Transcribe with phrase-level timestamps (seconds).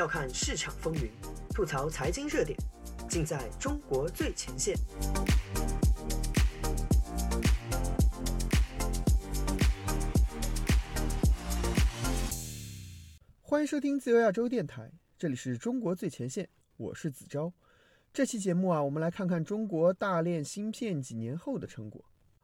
[0.00, 1.10] 笑看市场风云，
[1.50, 2.58] 吐槽财经热点，
[3.06, 4.74] 尽在中国最前线。
[13.42, 16.48] 欢迎收听自由亚洲电台，这里是中国最前线，
[16.78, 17.52] 我是子昭。
[18.10, 22.02] 这期节目啊，我们来看看中国大炼芯片几年后的成果。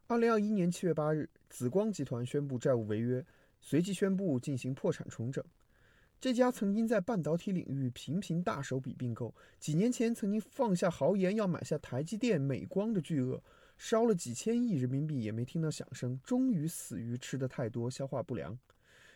[0.08, 3.24] 二零二一年七月八日，紫光集团宣布债务违约，
[3.62, 5.42] 随即宣布进行破产重整。
[6.18, 13.40] 这家曾经在半导体领域频频大手笔并购，几年前曾经放下豪言要买下台积电、美光的巨鳄，
[13.76, 18.58] 烧了几千亿人民币也没听到响声，终于死于吃的太多，消化不良。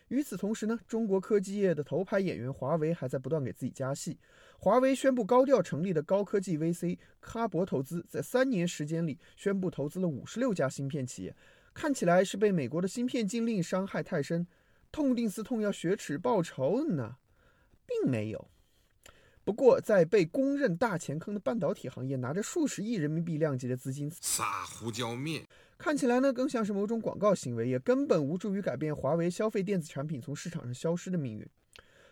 [0.09, 4.19] 与此同时呢，中国科技业的头牌演员华为还在不断给自己加戏。
[4.59, 11.35] 华为宣布高调成立的高科技 VC 咖博投资，在三年时间里宣布投资了五十六家芯片企业，
[11.73, 14.45] 看起来是被美国的芯片禁令伤害太深。
[14.91, 17.15] 痛定思痛，要雪耻报仇呢，
[17.85, 18.47] 并没有。
[19.43, 25.47] 不过，在被公认大钱坑的半导体行业，拿着数十亿人民币量级的资金撒胡椒面，
[25.79, 31.47] 看起来呢，更像是某种广告行为，也根本无助于改变华为消费电子产品从市场上消失的命运。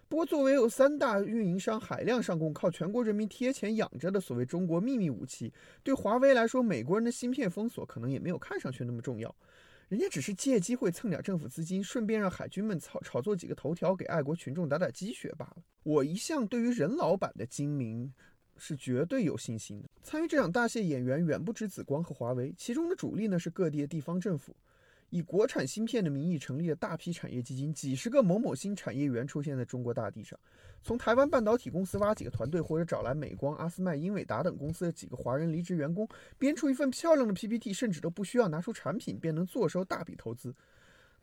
[0.08, 9.34] 不过，作为有三大运营商海量上供、靠全国人民贴钱养着的所谓中国秘密武器，对华为来说，美国人的芯片封锁可能也没有看上去那么重要。
[9.90, 15.64] 人家只是借机会蹭点政府资金，顺便让海军们炒炒作几个头条，给爱国群众打打鸡血罢了。
[15.82, 18.14] 我一向对于任老板的精明
[18.56, 19.90] 是绝对有信心的。
[20.04, 24.56] 参与这场大戏的演员远不止紫光和华为，其中的主力呢是各地的地方政府。
[25.10, 30.40] 以国产芯片的名义成立了大批产业基金，几十个某某新产业园出现在中国大地上。
[30.82, 36.08] 从台湾半导体公司挖几个团队，或者找来美光、阿斯麦、英伟达等公司的几个华人离职员工，
[36.38, 40.56] 编出一份漂亮的 PPT，甚至都不需要拿出产品，便能坐收大笔投资。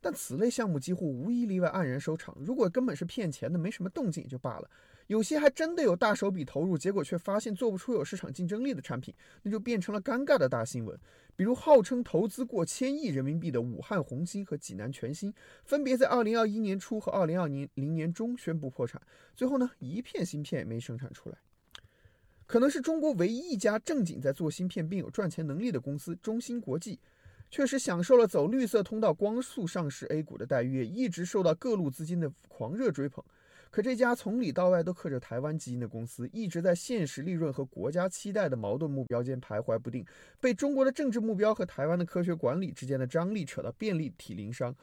[0.00, 2.36] 但此类项目几乎无一例外黯然收场。
[2.38, 4.68] 如果根本是骗钱的，没什么动静也就罢了；
[5.06, 10.98] 有些还真的有大手笔投入，结果却发现做不出有市场竞争力的产品，那就变成了尴尬的大新闻。
[11.36, 15.32] 比如号称投资过千亿人民币的武汉红星和济南全新，
[15.64, 19.00] 分别在二零二一年初和二零二零年中宣布破产，
[19.34, 21.36] 最后呢，一片芯片也没生产出来。
[22.46, 26.98] 可能是中国唯一一家正经在做芯片并有赚钱能力的公司——中芯国际。
[27.48, 33.24] 确实享受了走绿色通道、光速上市 A 股的待遇，一直受到各路资金的狂热追捧。
[33.76, 40.02] 可这家从里到外都刻着台湾基因的公司，一直在现实利润和国家期待的矛盾目标间徘徊不定，
[40.40, 44.74] 被中国的政治目标和台湾的科学管理之间的张力扯到遍体鳞伤。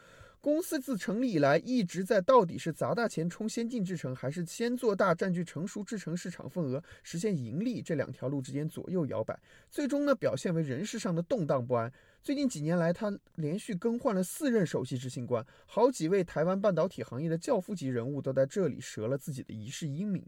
[0.43, 9.39] 公司自成立以来，一直在到底是砸大钱冲先进制程，还是先做大占据成熟制程市场份额，实现盈利这两条路之间左右摇摆，
[9.69, 11.89] 最终呢表现为人事上的动荡不安。
[12.21, 20.21] 最近几年来，他连续更换了四任首席执行官，好几位台湾半导体行业的教父级人物都在这里折了自己的一世英名。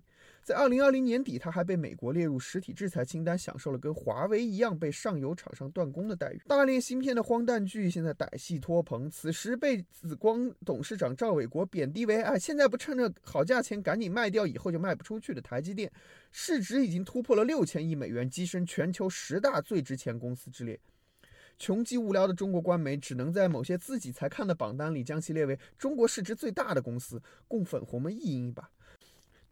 [0.46, 6.42] 在二零二零年底，他还被美国列入实体制裁清单，享受了跟华为一样被上游厂商断供的待遇。
[6.48, 15.92] 大炼芯片的荒诞剧现在歹戏拖棚，此时被紫光董事长赵伟国贬低为“哎，现在不趁着好价钱赶紧卖掉，以后就卖不出去”的台积电，
[16.32, 20.80] 市值已经突破了六千亿美元，跻身全球十大最值钱公司之列。
[21.58, 28.70] 穷极无聊的中国官媒只能在某些自己才看的榜单里将其列为中国市值最大的公司，供粉红们意淫一把。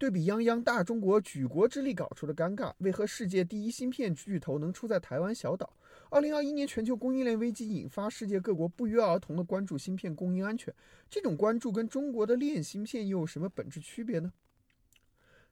[0.04, 5.72] 对比泱泱大中国举国之力搞出的尴尬，为何世界第一芯片巨头能出在台湾小岛？
[6.10, 10.76] 二零二一年全球供应链危机引发世界各国不约而同的关注芯片供应安全，
[11.10, 14.34] 这种关注跟中国的炼芯片又有什么本质区别呢？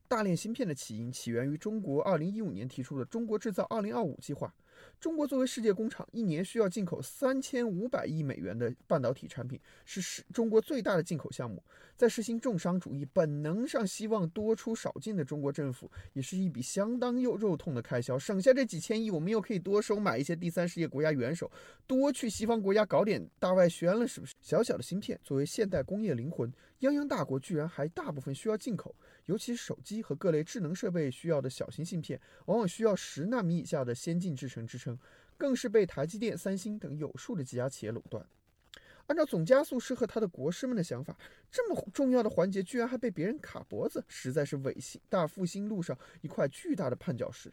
[0.09, 4.53] 大炼芯片的起因起源于中国二零一五年提出的“中国制造二零二五”计划。
[4.99, 11.63] 中国作为世界工厂，一年需要进口三千五百亿美元的半导体产品，是是中国最大的进口项目。
[11.97, 18.17] 在实行重商主义、本能上希望多出少进的中国政府，也是一笔相当又肉痛的开销。
[18.17, 21.51] 省下这几千亿，我们又可以多收买一些第三世界国家元首，
[21.85, 24.33] 多去西方国家搞点大外宣了，是不是？
[24.41, 28.95] 小小的芯片作为现代工业灵魂，泱泱大国居然还大部分需要进口，
[29.25, 34.65] 尤其手机和各类智能设备需要的小型芯片，往往需要十纳米以下的先进制程。
[34.71, 34.97] 支撑，
[35.37, 38.25] 更是被台积电、三星等有数的几家企业垄断。
[39.07, 41.17] 按照总加速师和他的国师们的想法，
[41.51, 47.51] 这么重要的环节居然还被别人卡脖子，实在是伟新大复兴路上一块巨大的绊脚石。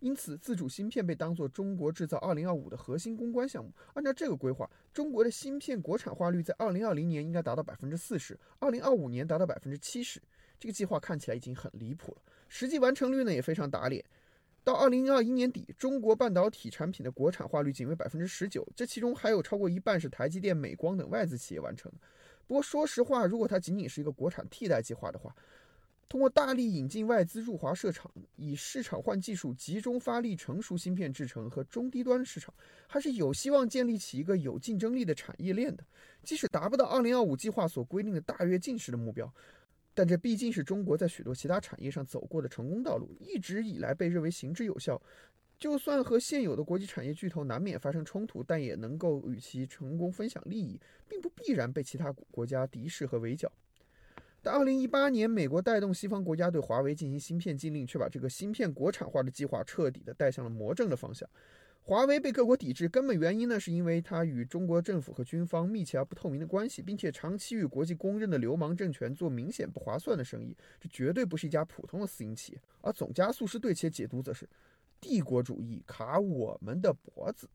[0.00, 3.72] 因此，自主芯片被当作中国制造二零二五的核心攻关项目。
[3.94, 10.20] 按照这个规划，中国的芯片国产化率在二零二零年应该达到百分之四十，二零二五年达到百分之七十。
[10.60, 14.04] 这个计划看起来已经很离谱了，实际完成率呢也非常打脸。
[14.64, 21.98] 到二零二一年底，中国半导体产品的国产化率仅为百分之十九，这其中还有超过一半是台积电、美光等外资企业完成的。
[22.46, 25.34] 不过说实话，如果它仅仅是一个国产替代计划的话，
[26.08, 32.54] 通过大力引进外资入华设厂，以市场换技术，集中发力成熟芯片制成和中低端市场，
[32.86, 35.84] 还是有希望建立起一个有竞争力的产业链的。
[36.22, 39.30] 即使达不到2025计划所规定的大跃进式的目标，
[39.94, 45.00] 但这毕竟是中国在许多其他产业上走过的成功道路，一直以来被认为行之有效。
[45.56, 53.50] 就算和现有的国际产业巨头难免发生冲突，但也能够与其成功分享利益，并不必然被其他国家敌视和围剿。
[54.42, 61.26] 但2018年，美国带动西方国家对华为进行芯片禁令，却把这个芯片国产化的计划彻底的带向了魔怔的方向。
[61.86, 70.56] 华为被各国抵制，根本原因呢，是因为它与中国政府和军方密切而不透明的关系，并且长期与国际公认的流氓政权做明显不划算的生意。
[70.80, 72.60] 这绝对不是一家普通的私营企业。
[72.80, 74.48] 而总加速师对其解读则是，
[74.98, 77.46] 帝国主义卡我们的脖子。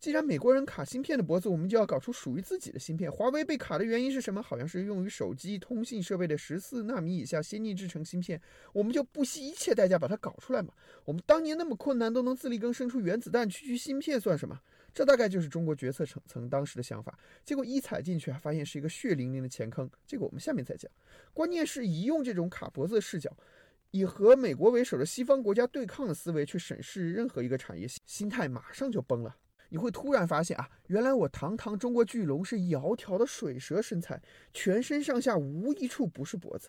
[0.00, 3.12] 既然美国人卡芯片的脖子，我们就要搞出属于自己的芯片。
[3.12, 4.42] 华为被卡的原因是什么？
[4.42, 8.40] 好像是用于手机通信设备的十四纳米以下先进制程芯片，
[8.72, 10.72] 我们就不惜一切代价把它搞出来嘛。
[11.04, 14.58] 我们当年那么困难都能自力更生出原子弹，区区芯片算什么？
[14.94, 17.18] 这大概就是中国决策层层当时的想法。
[17.44, 19.88] 结果一踩进去，还发现是一个血淋淋的前坑。
[20.06, 20.90] 这个我们下面再讲。
[21.34, 23.30] 关键是一用这种卡脖子的视角，
[23.90, 29.36] 以和美国为首的西方国家对抗的思维去审视任何一个产业，心态马上就崩了。
[29.70, 34.20] 你会突然发现啊，原来我堂堂中国巨龙是窈窕的水蛇身材，
[34.52, 36.68] 全身上下无一处不是脖子。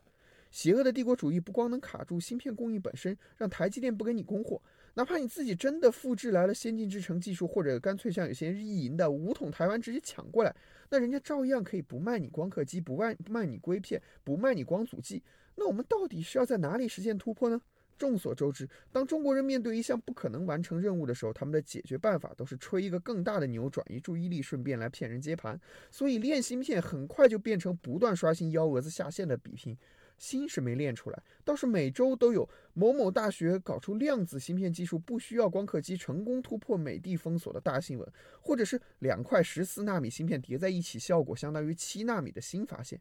[0.50, 4.62] 邪恶的帝国主义不光能卡住芯片供应本身，让台积电不给你供货，
[4.96, 10.54] 哪怕你自己真的复制来了先进制程技术，或者干脆像有些意淫的武统台湾直接抢过来，
[10.90, 15.24] 那人家照样可以不卖你光刻机，不卖不卖你硅片，不卖你光阻剂。
[15.56, 17.62] 那我们到底是要在哪里实现突破呢？
[18.02, 25.62] 众所周知，当中国人面对一项不可能完成任务的时候，他们的解决办法都是吹一个更大的牛，转移注意力，顺便来骗人接盘。
[25.92, 29.78] 所以练芯片很快就变成不断刷新幺蛾子下线的比拼。
[30.18, 43.00] 芯是没练出来，倒是每周都有某某大学搞出量子芯片技术，不需要光刻机成功突破美的封锁的大新闻，或者是两块十四纳米芯片叠在一起，效果相当于七纳米的新发现。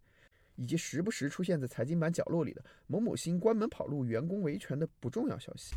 [0.56, 5.74] 以及时不时出现在财经版角落里的某某星关门跑路、员工维权的不重要消息。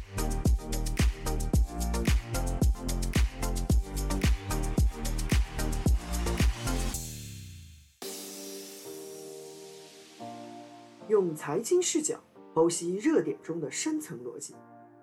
[11.09, 12.19] 用财经视角
[12.55, 14.55] 剖析热点中的深层逻辑，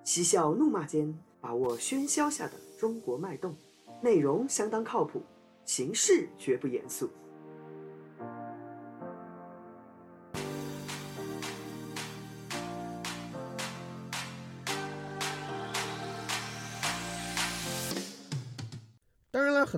[0.03, 3.55] 嬉笑怒骂间把握喧嚣下的中国脉动。
[4.03, 5.23] 内容相当靠谱，
[5.65, 7.09] 形式绝不严肃。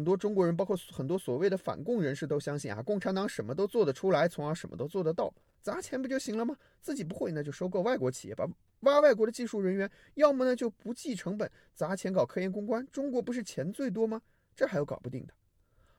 [0.02, 6.56] 很多中国人，包括很多所谓的反共人士，都相信啊，共产党什么都做得出来，从而什么都做得到，砸钱不就行了吗？
[6.81, 8.44] 自己不会，那就收购外国企业，吧
[8.81, 12.84] 挖外国的技术人员，要么呢就不计成本砸钱搞科研攻关。
[12.90, 14.20] 中国不是钱最多吗？
[14.56, 15.32] 这还有搞不定的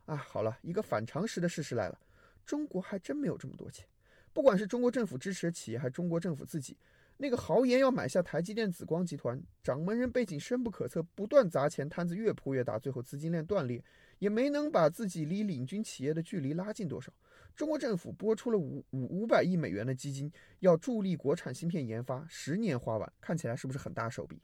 [0.03, 0.17] 啊！
[0.17, 1.97] 好了一个反常识的事实来了，
[2.45, 3.87] 中国还真没有这么多钱，
[4.33, 6.75] 不管是中国政府支持企业，还是中国政府自己。
[7.17, 13.83] 那个豪言要买下台积电紫光集团，掌门人背景深不可测，不断砸钱，摊子越铺越大，最后资金链断裂，
[14.19, 17.13] 也没能把自己离领军企业的距离拉近多少。
[17.55, 24.41] 中国政府拨出了五五五百亿美元的基金，要助力国产芯片研发，十年花完，看起来是不是很大手笔？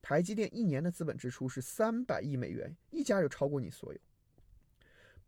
[0.00, 4.00] 台积电一年的资本支出是三百亿美元，一家就超过你所有。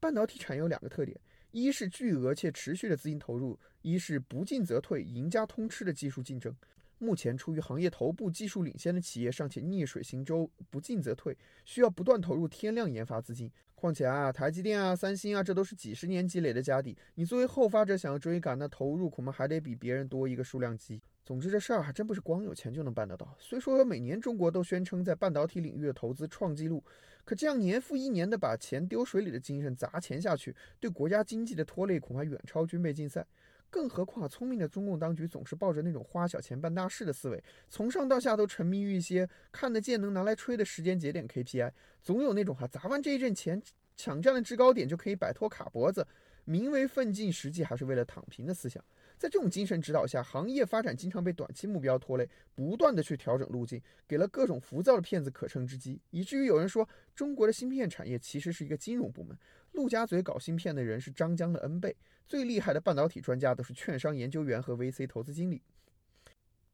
[0.00, 1.20] 半导体产业有两个特点。
[1.52, 6.54] 一是巨额且持续的资金投入，一是不进则退、赢家通吃的技术竞争。
[6.98, 13.50] 目前处于行业头部、技术领先的企业尚且逆水行舟、不进则退，需要不断投入天量研发资金。
[13.74, 21.02] 况且啊，台积电啊、三星啊，这都是几十年积累的家底，你作为后发者想要追赶，那投入恐怕还得比别人多一个数量级。
[21.24, 23.36] 总之，这事儿还真不是光有钱就能办得到。
[23.38, 26.82] 虽说每年中国都宣称在半导体领域的投资创纪录，
[27.24, 33.24] 可这样年复一年的把钱丢水里的精神砸钱下去，对国家经济的拖累恐怕远超军备竞赛。
[33.70, 41.70] 更何况，聪明的中共当局总是抱着那种花小钱办大事的思维，从上到下都沉迷于一些看得见能拿来吹的时间节点 KPI，
[42.02, 43.62] 总有那种哈砸完这一阵钱，
[43.96, 46.06] 抢占了制高点就可以摆脱卡脖子，
[46.44, 48.84] 名为奋进，实际还是为了躺平的思想。
[49.22, 59.38] 在这种精神指导下，行业发展经常被短期目标拖累，不断的去调整路径，给了各种浮躁的骗子可乘之机，以至于有人说中国的芯片产业其实是一个金融部门。
[59.74, 61.94] 陆家嘴搞芯片的人是张江的 N 倍，
[62.26, 65.62] 最厉害的半导体专家都是券商研究员和 VC 投资经理。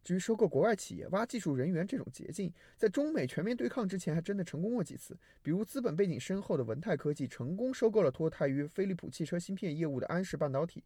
[0.03, 10.83] 至于收购国外企业、挖技术人员这种捷径，在中美全面对抗之前还真的成功过几次，比如资本背景深厚的文泰科技成功收购了脱胎于飞利浦汽车芯片业务的安氏半导体。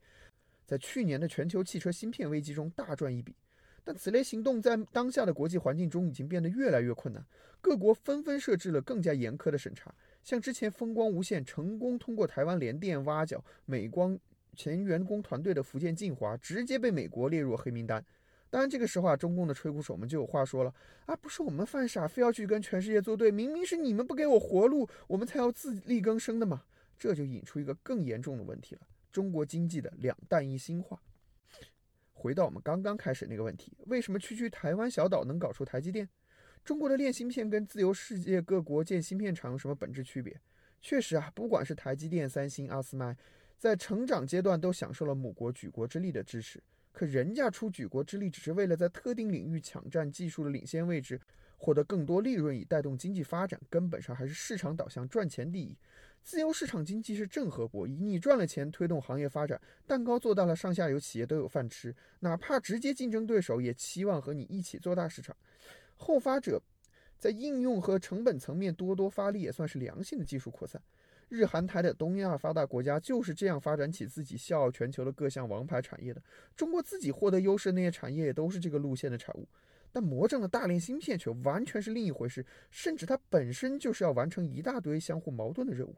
[0.73, 3.37] 在去年的全球汽车芯片危机中大赚一笔。
[3.85, 7.23] 但此类行动在当下的国际环境中已经变得越来越困难，
[7.61, 9.95] 各国纷纷设置了更加严苛的审查。
[10.23, 14.19] 像之前风光无限成功通过台湾联电挖角美光
[14.57, 18.03] 前员工团队的福建晋华，直接被美国列入黑名单。
[18.49, 20.75] 当然，这个时候啊，中共的吹鼓手们就有话说了
[21.05, 26.63] 啊，不是我们犯傻，非要去跟全世界作对，明明是你们不给我活路，我们才要自力更生的嘛。
[26.97, 28.81] 这就引出一个更严重的问题了：
[29.13, 31.01] 中国经济的两弹一星化。
[32.13, 36.09] 回到我们刚刚开始那个问题，为什么区区台湾小岛能搞出台积电？
[36.65, 40.41] 中国的炼芯片跟自由世界各国建芯片厂有什么本质区别？
[40.81, 43.17] 确实啊，不管是台积电、三星、阿斯麦，
[43.59, 46.63] 在成长阶段都享受了母国举国之力的支持。
[46.93, 51.21] 可人家出举国之力，只是为了在特定领域抢占技术的领先位置，
[51.63, 55.77] 获得更多利润以带动经济发展，根本上还是市场导向，赚钱第一。
[56.21, 61.95] 自由市场经济是正和博弈，你赚了钱推动行业发展，蛋糕做大了，上下游企业都有饭吃。
[62.19, 65.37] 哪怕直接竞争对手也期望和你一起做大市场。
[65.97, 66.61] 后发者
[67.17, 70.83] 在应用和成本层面多多发力，也算是良性的技术扩散。
[71.29, 76.21] 日韩台的东亚发达国家就是这样发展起自己笑傲全球的各项王牌产业的。
[76.57, 79.47] 中国自己获得优势那些产业也都是这个路线的产物。
[79.93, 85.95] 但魔怔的大量芯片却完全是另一回事，甚至它本身就是要完成一大堆相互矛盾的任务。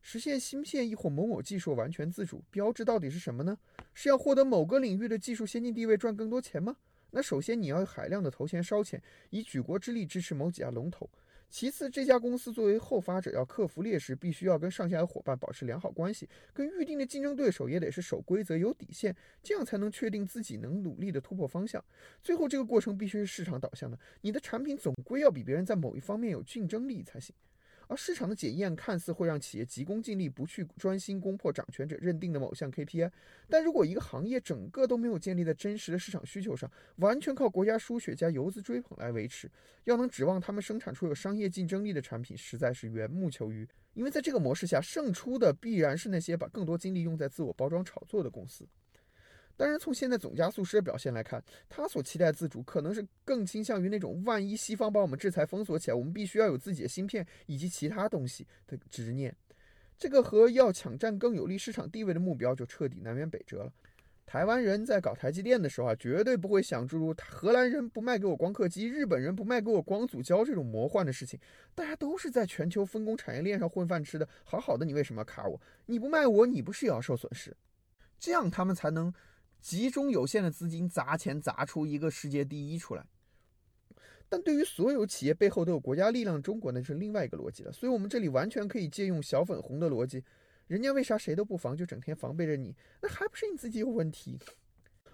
[0.00, 3.58] 实现芯片亦或某某技术完全自主，标志到底是什么呢？
[3.92, 6.74] 是要获得某个领域的技术先进地位，赚更多钱吗？
[7.10, 11.10] 那首先你要海量的投钱烧钱，以举国之力支持某几家龙头。
[11.50, 21.84] 其次，这家公司作为后发者，要克服劣势，必须要跟上下游伙伴保持良好关系，跟预定的竞争对手也得是守规则、有底线，这样才能确定自己能努力的突破方向。
[22.22, 27.34] 最后，这个过程必须是市场导向的，你的产品总归要比别人在某一方面有竞争力才行。
[27.90, 33.10] 而市场的检验看似会让企业急功近利，不去专心攻破掌权者认定的某项 KPI。
[33.48, 39.50] 但如果一个行业整个都没有建立在真实的市场需求上，完全靠国家输血加游资追捧来维持，
[39.82, 43.68] 要能指望他们生产出有商业竞争力的产品，实在是缘木求鱼。
[43.94, 48.64] 因为在这个模式下，胜出的必然是那些把更多精力用在自我包装炒作的公司。
[49.60, 59.36] 当然，从现在总加速师的表现来看，他所期待自主，可能是更倾向于那种万一西方把我们制裁封锁起来，我们必须要有自己的芯片以及其他东西的执念。
[59.98, 63.70] 这个和要抢占更有利市场地位的目标就彻底南辕北辙了。
[64.24, 71.38] 台湾人在搞台积电的时候啊，绝对不会想诸如荷兰人不卖给我光刻机，日本人不卖给我光阻胶这种魔幻的事情。
[71.74, 75.60] 大家都是在全球分工产业链上混饭吃的，好好的，你为什么要卡我？
[75.84, 77.54] 你不卖我，你不是也要受损失？
[78.18, 79.12] 这样他们才能。
[79.60, 83.04] 集中有限的资金砸钱砸出一个世界第一出来，
[84.28, 87.72] 但对于所有企业背后都有国家力量，中国那是另外一个逻辑了。
[87.72, 90.22] 所以，我们这里完全可以借用小粉红的逻辑，
[90.66, 92.74] 人家为啥谁都不防，就整天防备着你？
[93.02, 94.38] 那还不是你自己有问题？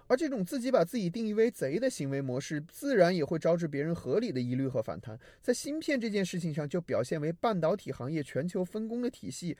[0.09, 5.19] 而这种自己把自己定义为贼的行为模式，自然也会招致别人合理的疑虑和反弹。
[5.41, 9.57] 在芯片这件事情上，就表现为半导体行业全球分工的体系。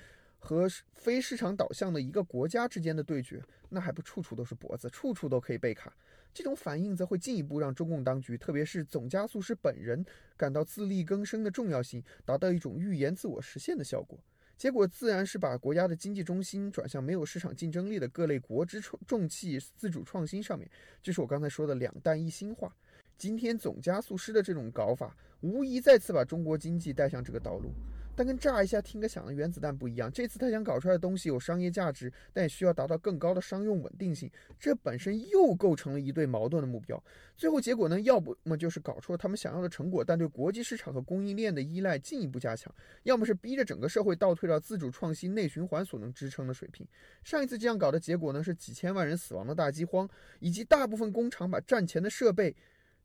[0.47, 5.93] 和非市场导向的一个国家之间的对决，那还不处处都是脖子，处处都可以被卡。
[6.33, 10.05] 这种反应则会进一步让中共当局，特别是总加速师本人
[10.37, 14.17] 感到自力更生的重要性，达到一种预言自我实现的效果。
[14.55, 20.69] 结果自然是把国家的经济中心转向没有市场竞争力的各类国之重重器自主创新上面，
[21.03, 22.73] 就是我刚才说的两弹一星化。
[23.17, 27.73] 今天总加速师的这种搞法，无疑再次把中国经济带向这个道路。
[28.17, 34.27] 但跟炸一下听个响的原子弹不一样，这次他想搞出来的东西有商业价值，但也需要达到更高的商用稳定性，
[34.59, 37.01] 这本身又构成了一对矛盾的目标。
[37.35, 46.87] 最后结果呢，要不么就是搞出了他们想要的成果，但对国际市场和供应链的依赖进一步加强；要么是逼着整个社会倒退到自主创新内循环所能支撑的水平。
[47.23, 50.09] 上一次这样搞的结果呢，是几千万人死亡的大饥荒，
[50.39, 52.55] 以及大部分工厂把战前的设备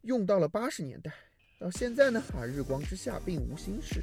[0.01, 1.13] 用到了八十年代。
[1.61, 4.03] 到现在呢，啊，日光之下并无新事。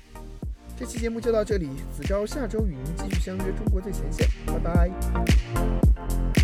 [0.80, 6.39] 这期节目就到这里，子昭下周与您继续相约中国最前线，拜拜。